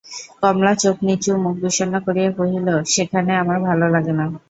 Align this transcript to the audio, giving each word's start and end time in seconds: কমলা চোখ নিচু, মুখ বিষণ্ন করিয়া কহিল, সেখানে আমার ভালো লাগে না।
কমলা 0.41 0.71
চোখ 0.83 0.97
নিচু, 1.07 1.31
মুখ 1.43 1.55
বিষণ্ন 1.63 1.95
করিয়া 2.05 2.29
কহিল, 2.37 2.67
সেখানে 2.93 3.31
আমার 3.41 3.57
ভালো 3.67 3.85
লাগে 3.95 4.13
না। 4.19 4.25